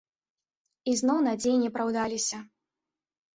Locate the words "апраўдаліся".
1.73-2.37